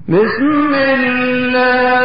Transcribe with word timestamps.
بسم 0.09 0.73
الله. 0.73 2.04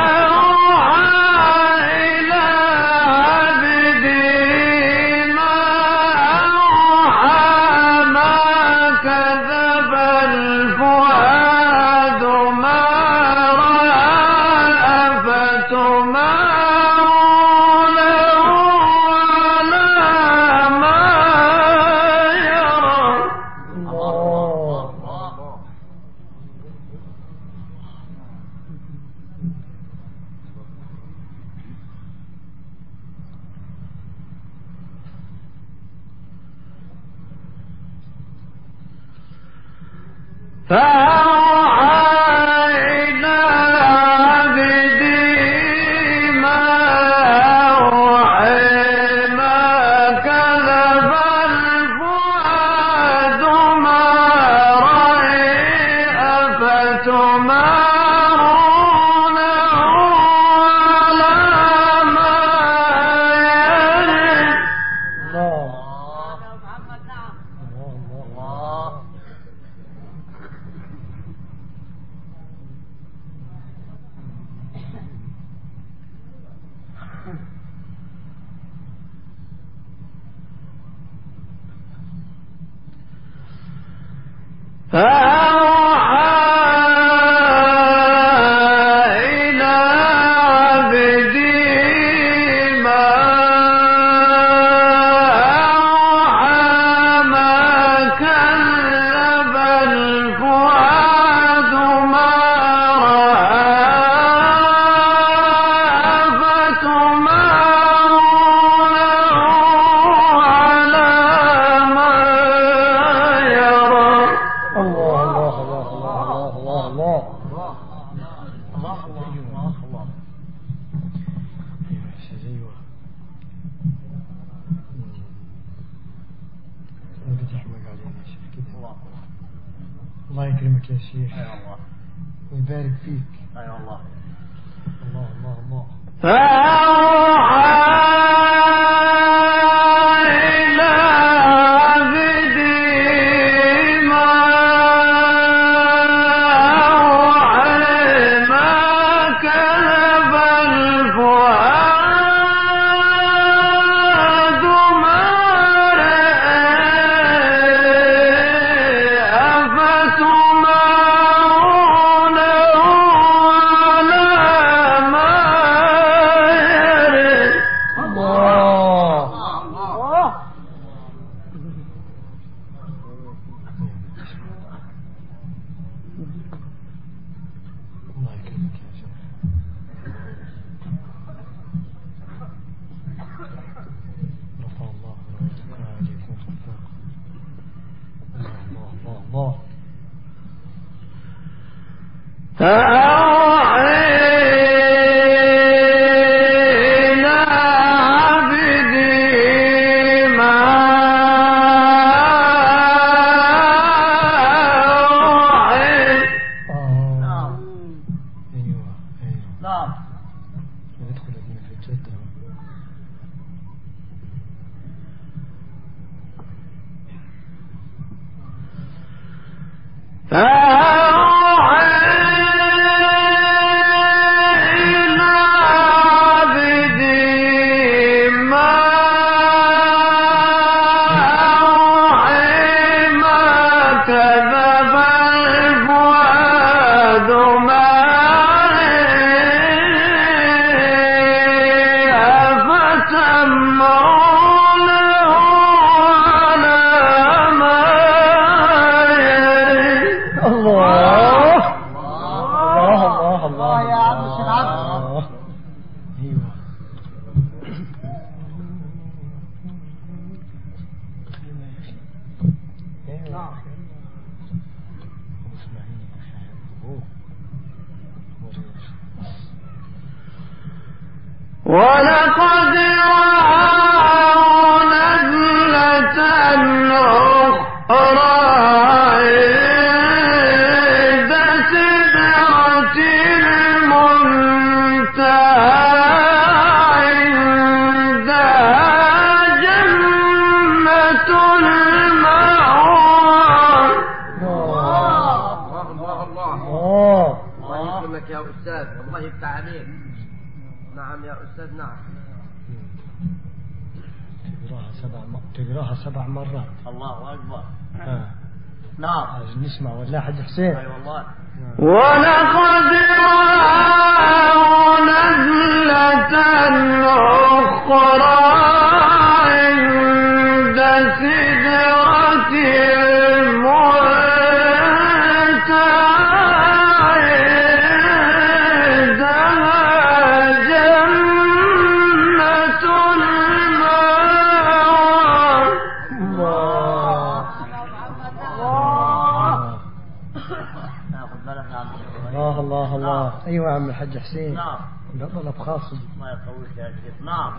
الله 342.59 342.95
الله 342.95 342.97
نعم. 342.97 343.31
أيوة 343.47 343.69
يا 343.69 343.75
عم 343.75 343.89
الحاج 343.89 344.17
حسين. 344.17 344.53
نعم. 344.53 344.79
ده 345.15 345.27
طلب 345.27 345.57
خاص 345.57 345.93
الله 345.93 346.29
يقويك 346.29 346.77
يا 346.77 346.87
شيخ. 346.87 347.25
نعم. 347.25 347.53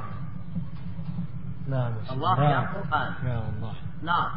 نعم. 1.72 1.92
الله 2.10 2.44
يا 2.44 2.48
نعم. 2.48 2.66
قرآن. 2.66 3.12
يا 3.26 3.42
الله. 3.48 3.74
نعم. 4.02 4.30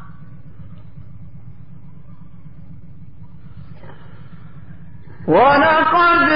ولقد 5.27 6.29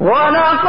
ولقد 0.00 0.61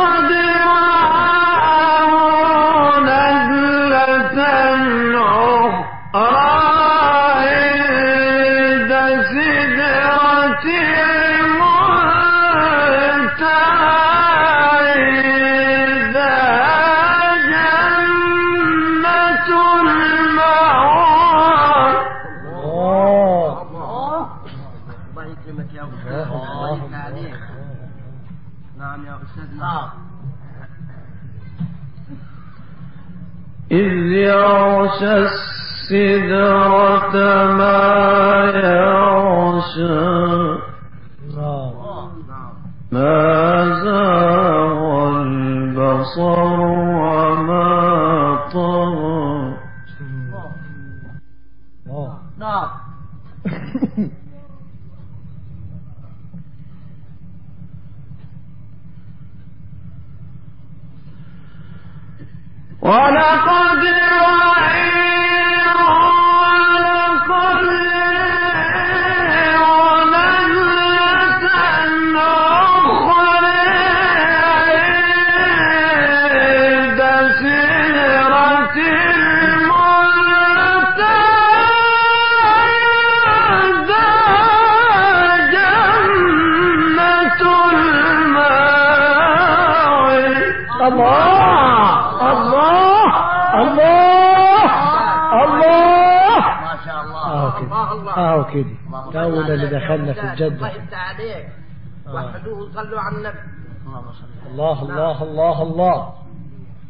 اللہ 105.34 105.62
اللہ. 105.62 106.10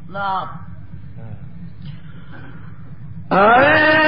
نعم. 0.10 0.48
اے 3.32 4.04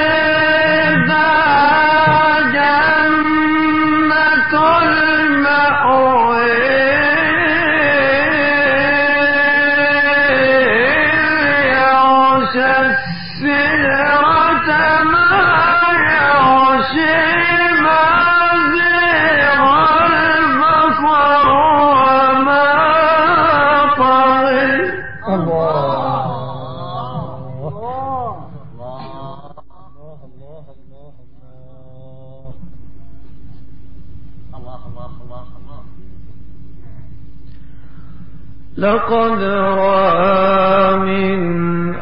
لقد 38.86 39.42
رأى 39.42 40.96
من 40.96 41.40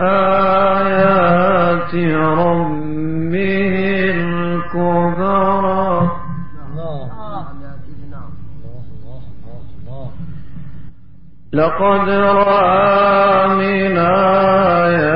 آيات 0.02 1.94
ربه 2.40 3.74
الكبرى. 4.14 5.54
لقد 11.52 12.08
رأى 12.08 13.48
من 13.48 13.98
آيات 13.98 15.14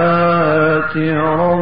ربه 0.97 1.58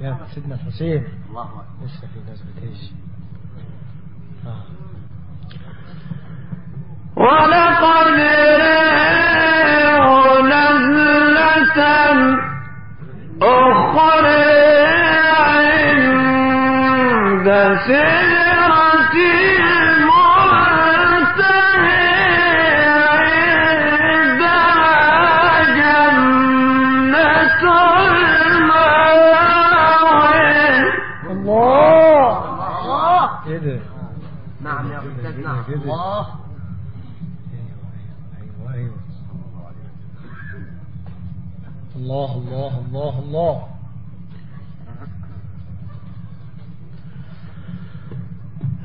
يا 0.00 0.16
سيدنا 0.34 0.54
الحسين. 0.54 1.04
الله 1.28 1.42
أكبر. 1.44 1.64
لسه 1.84 2.00
في 2.00 2.20
نزلة 2.32 2.46
بتعيش 2.56 2.90
آه. 4.46 4.64
ولقد 7.16 8.18
رآه 8.60 10.42
نزلة 10.42 11.78
أخرى 13.42 14.40
عند 16.10 17.48
سدرة 17.86 19.14
الله 42.10 42.32
الله 42.42 42.72
الله 42.90 43.14
الله. 43.18 43.56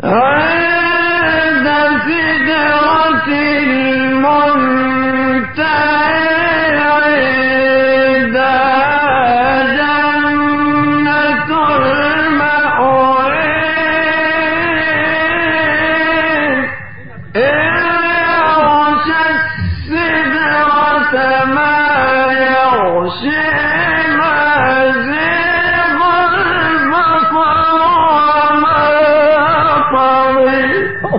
عند 0.03 1.67
سدرة 2.05 3.29
المنتهى 3.65 4.94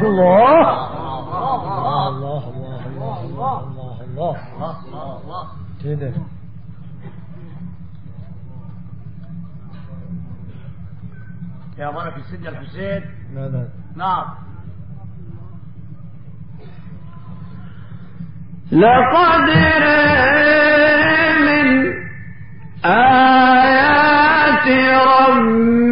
الله. 0.03 0.97
الله 2.09 2.09
الله 2.09 2.43
الله 2.49 3.21
الله 3.27 4.01
الله 4.05 4.37
الله 4.55 5.21
الله 5.25 5.47
يا 11.79 11.91
بركة 11.91 12.23
سيدنا 12.31 12.49
الحسين. 12.49 13.03
لا 13.35 13.49
لا. 13.49 13.69
نعم. 13.97 14.27
لقد 18.73 19.49
من 21.47 21.93
آيات 22.85 24.67
ربي 25.07 25.86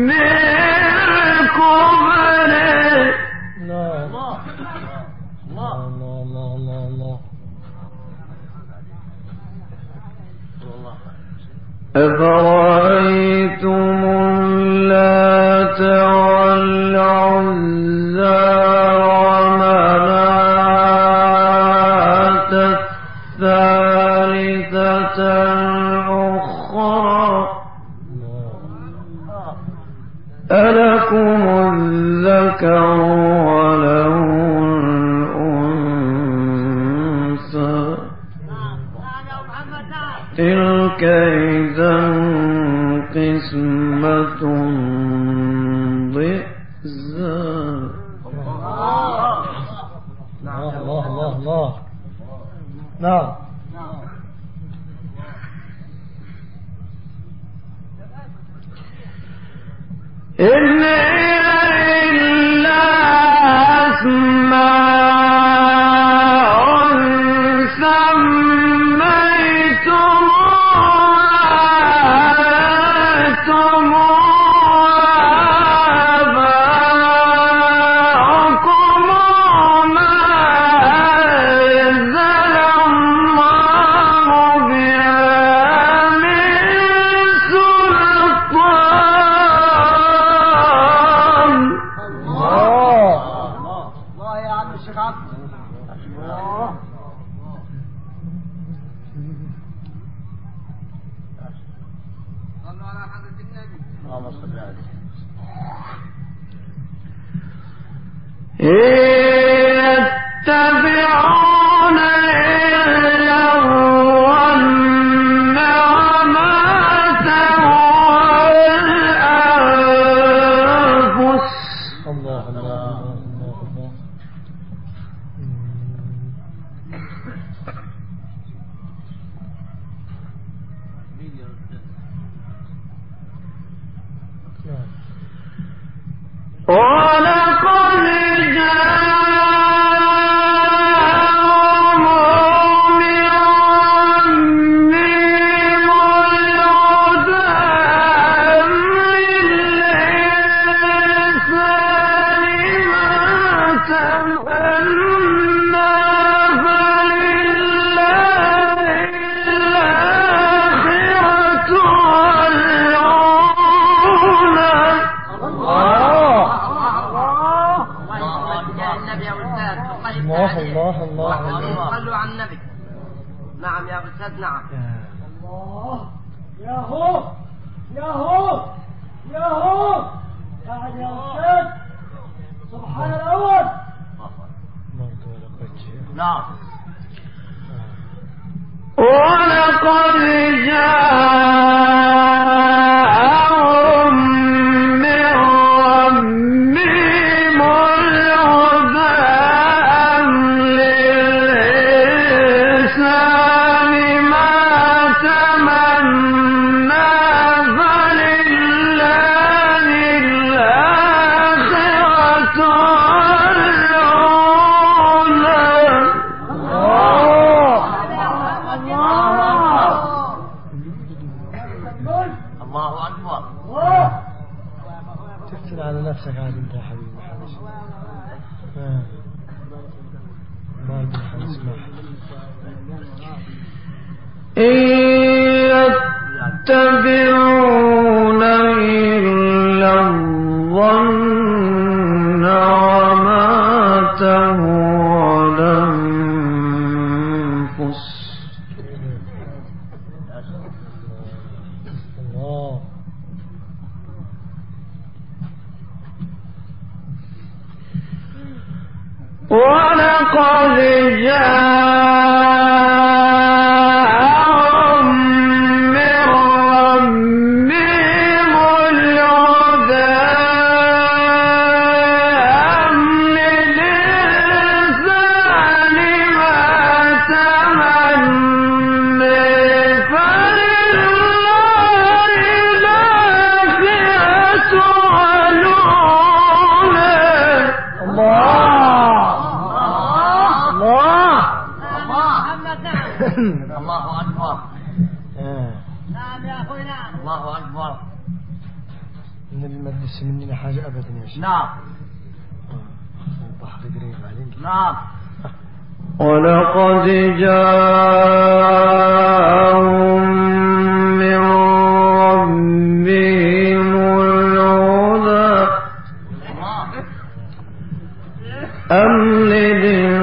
أم 318.94 319.44
للإنسان 319.46 320.23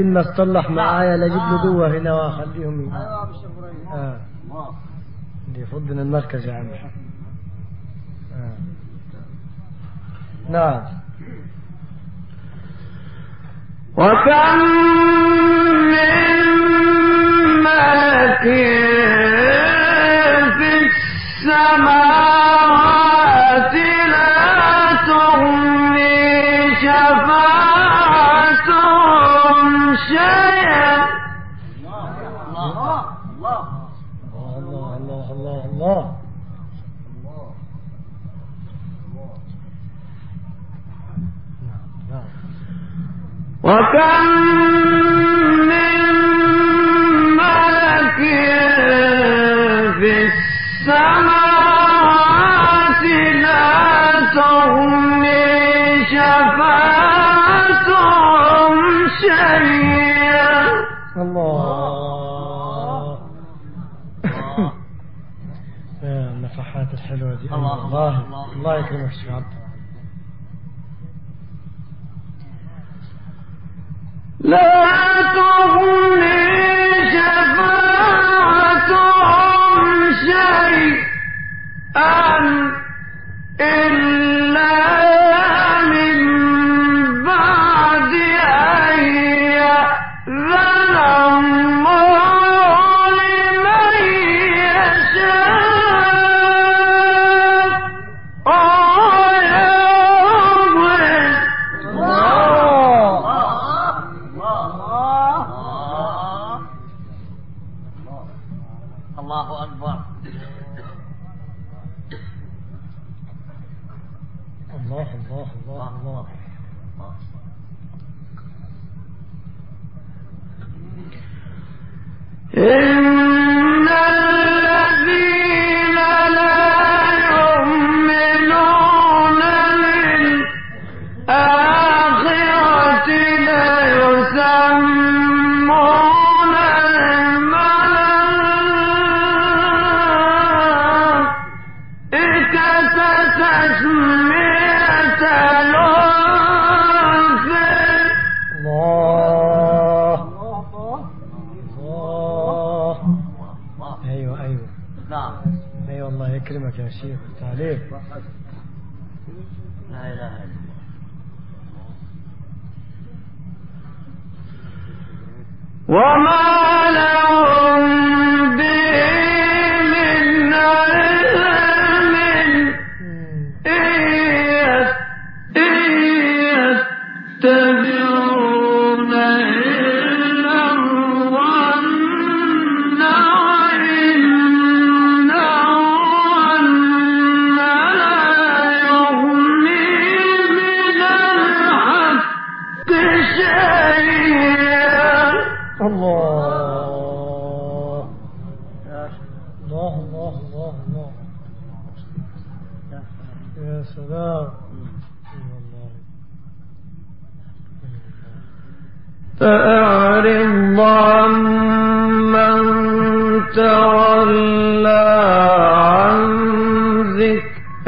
عايزين 0.00 0.16
اصطلح 0.16 0.70
معايا 0.70 1.16
لا 1.16 1.26
أجيب 1.26 1.36
له 1.36 1.62
دوه 1.62 1.98
هنا 1.98 2.12
واخليهم 2.12 2.80
يجي 2.80 2.96
آه. 3.92 4.16
دي 5.54 5.66
فضنا 5.66 6.02
المركز 6.02 6.46
يا 6.46 6.54
عم. 6.54 6.66
آه. 8.36 8.56
نعم. 10.50 10.82
وكم 13.96 14.58
من 15.90 16.46
ملك 17.64 18.44
الله. 43.70 44.00
الله 61.16 61.80
الله 67.54 67.74
الله, 67.74 67.84
الله, 67.86 68.26
الله. 68.26 68.52
الله 68.52 68.78
يكرمك 68.78 69.12
الله 69.12 69.59
لا 74.50 75.09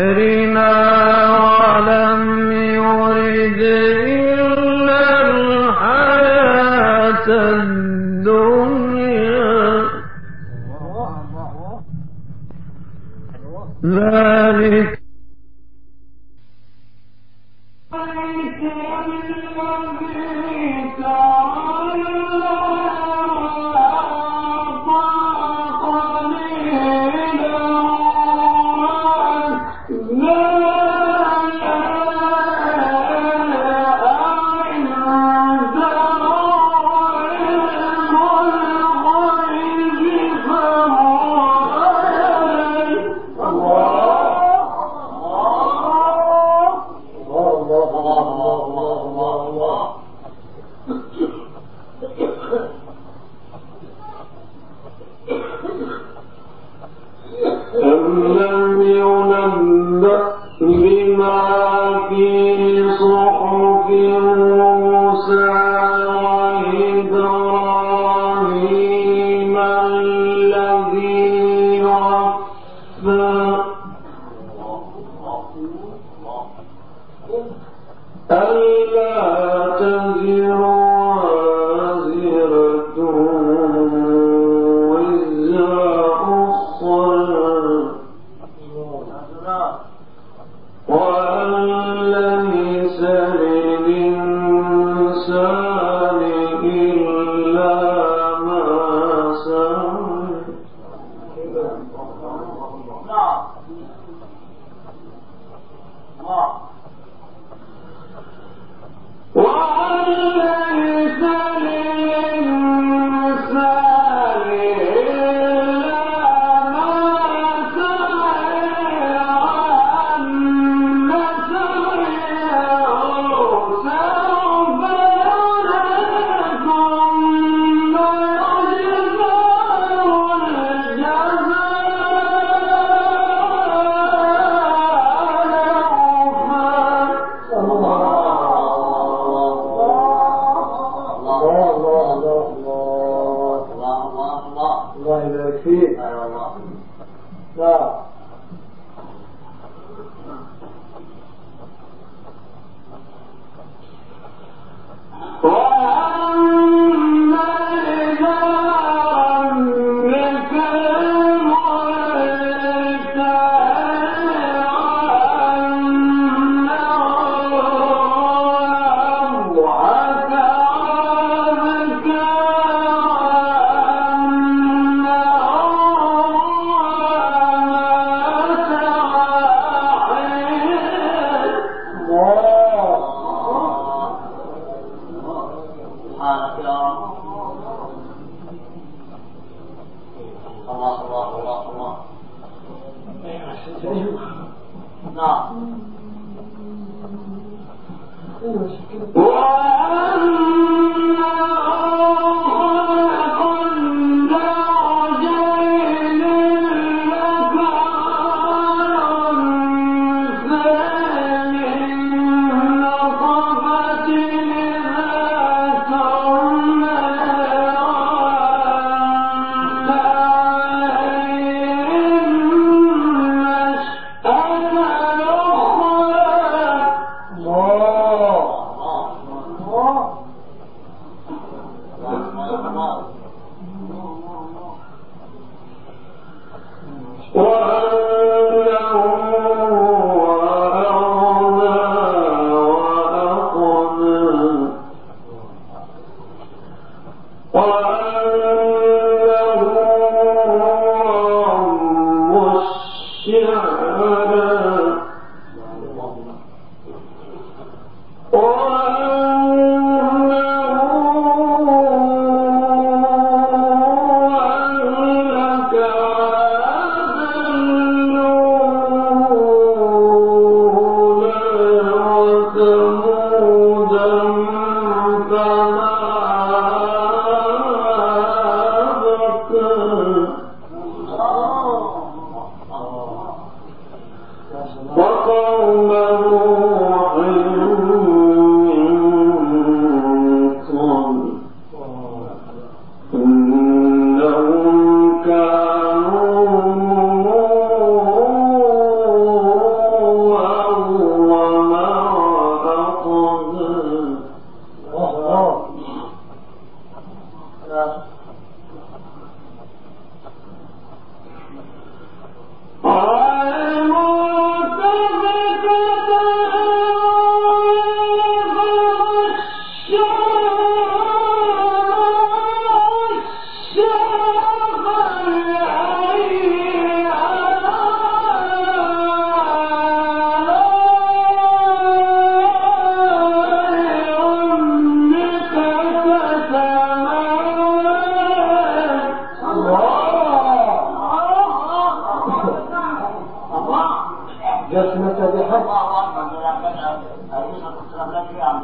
أريد 0.00 0.41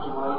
tomorrow. 0.09 0.38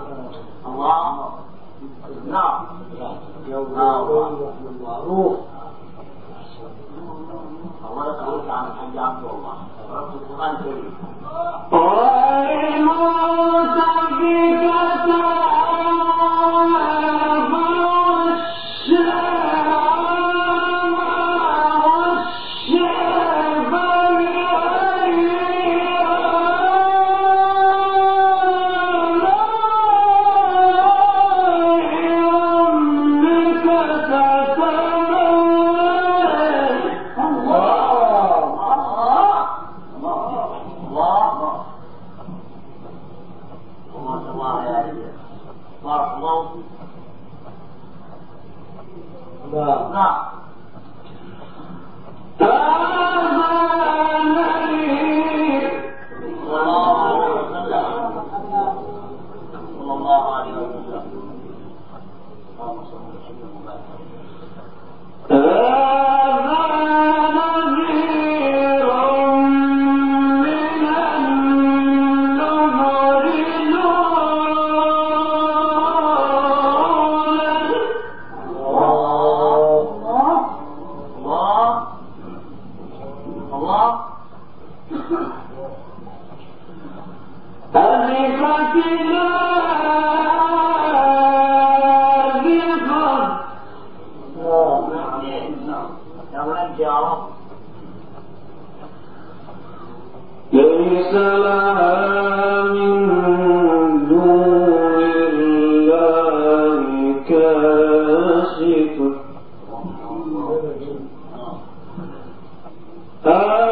Ah. 113.26 113.69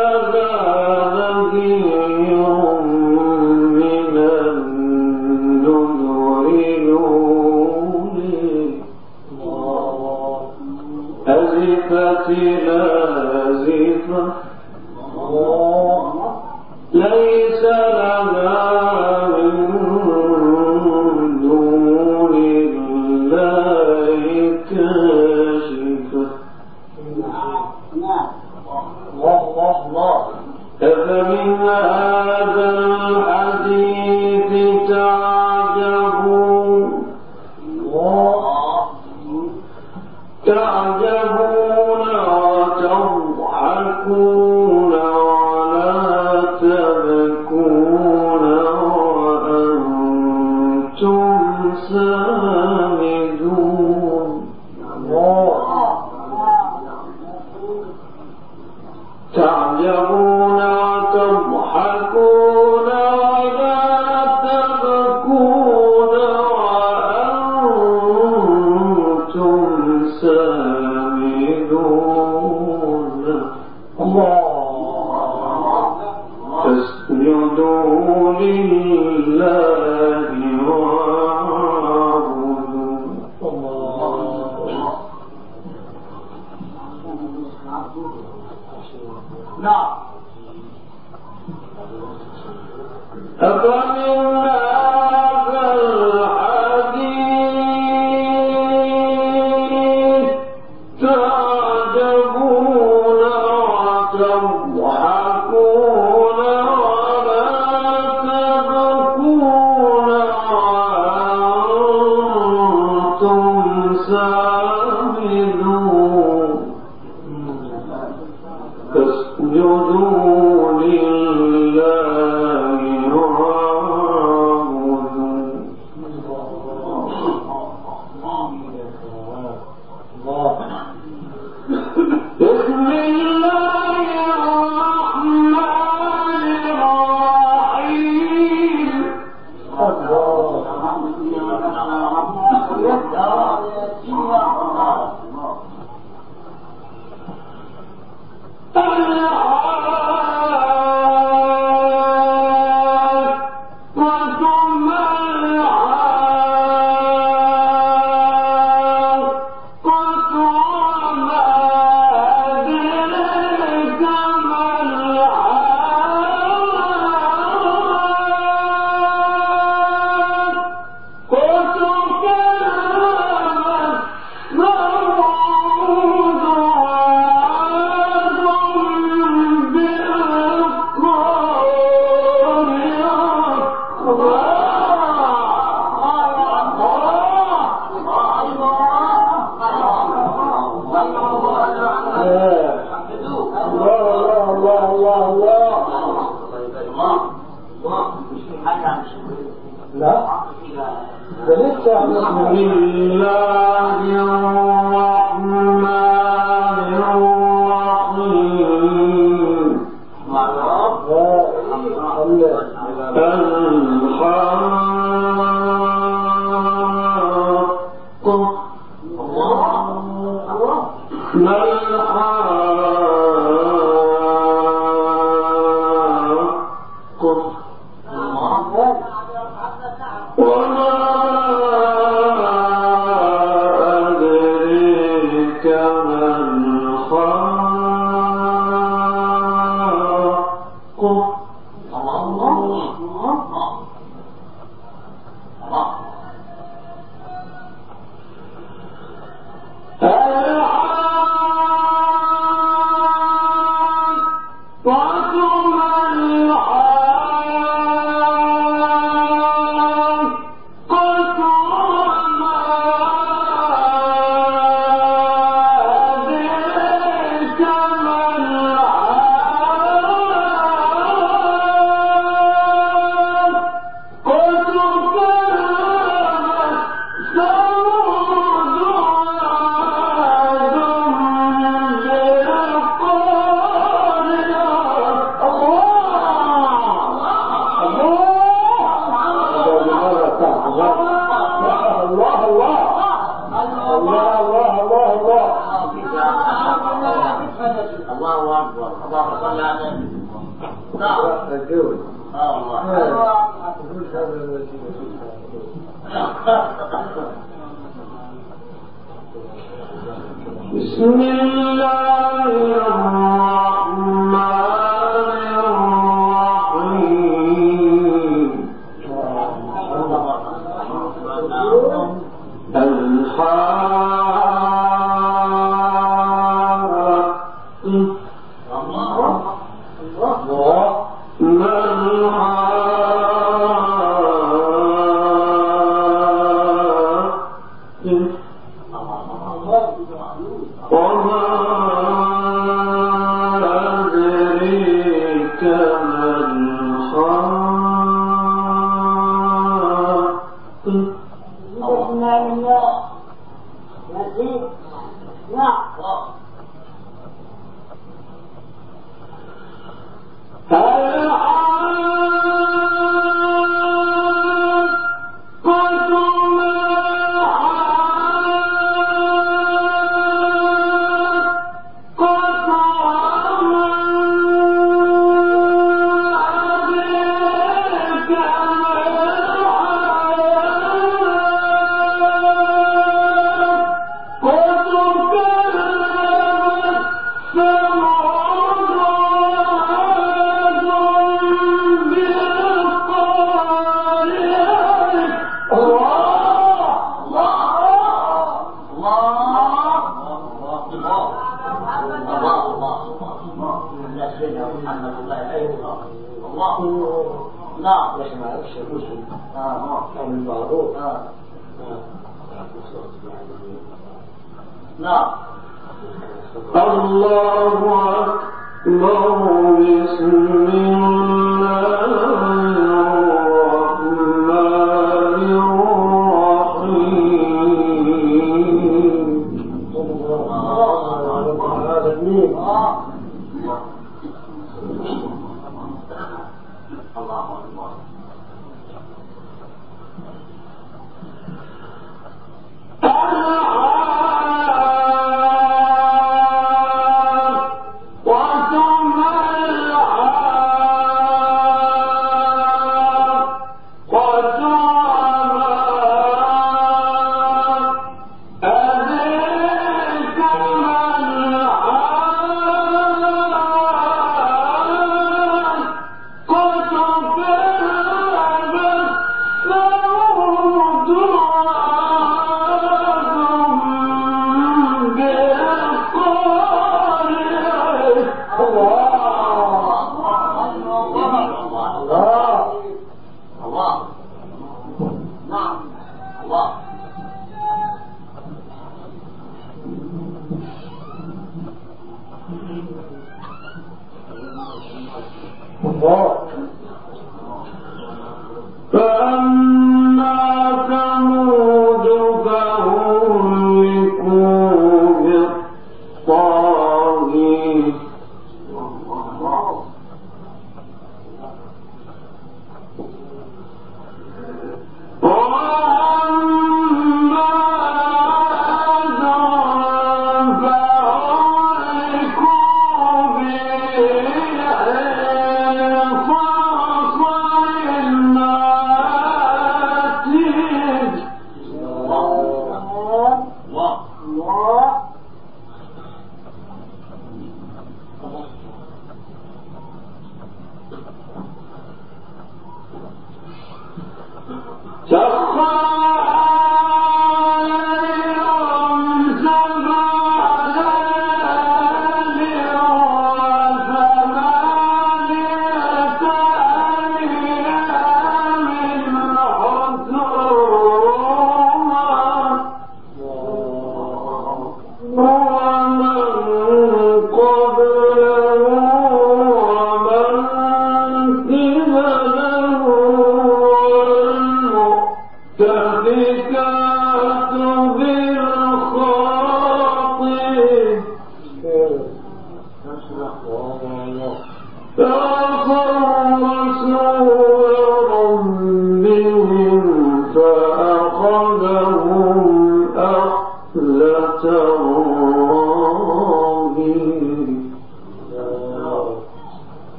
سامدون 115.27 115.86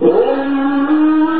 فهو 0.00 1.35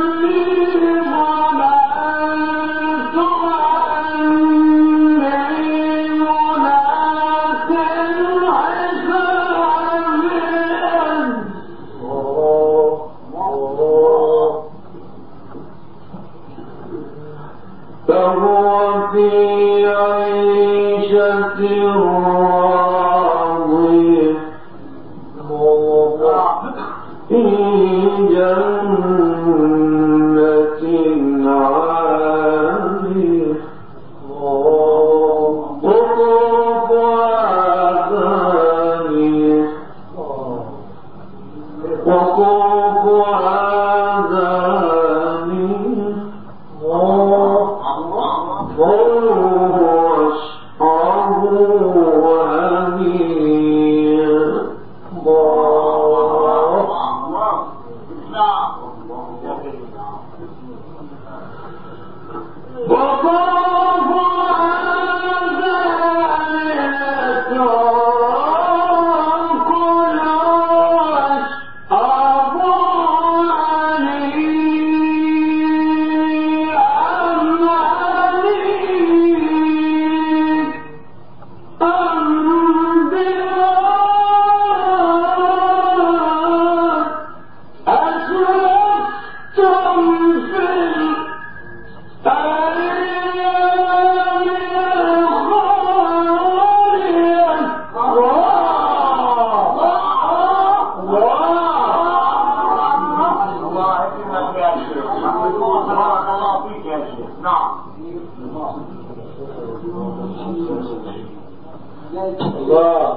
الله 112.58 113.16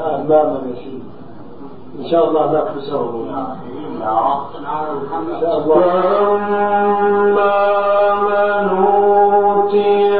أمامنا 0.00 0.60
يا 0.66 1.02
إن 1.98 2.06
شاء 2.10 2.28
الله 2.28 2.44
إن 2.76 2.82
شاء 2.90 3.02
الله 5.58 5.82
من 8.28 8.68
أوتي 8.86 10.12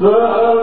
The 0.00 0.59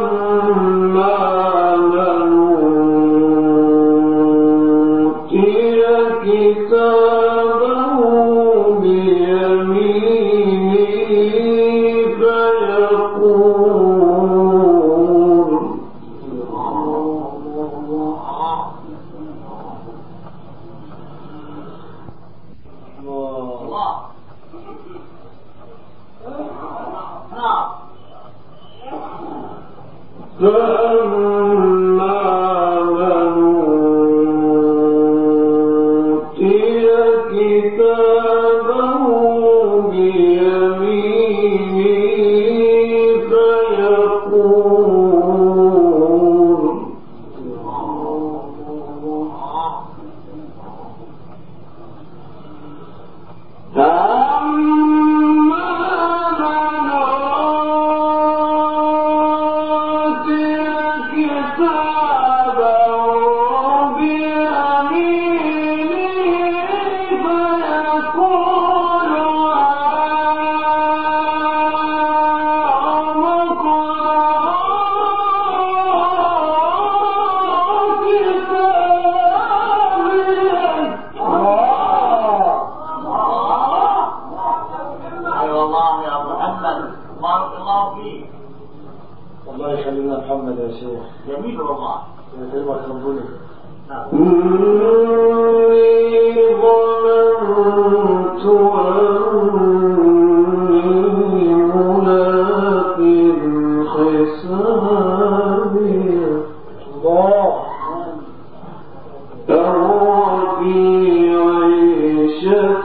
في 110.68 111.30
عيشة 111.30 112.82